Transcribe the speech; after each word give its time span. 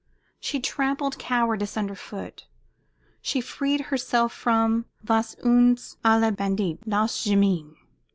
She 0.39 0.59
trampled 0.59 1.19
cowardice 1.19 1.77
under 1.77 1.93
foot; 1.93 2.47
she 3.21 3.39
freed 3.39 3.81
herself 3.91 4.33
from 4.33 4.85
"was 5.07 5.35
uns 5.43 5.97
alle 6.03 6.31
bändigt, 6.31 6.79
das 6.89 7.23
Gemeine!" 7.23 7.75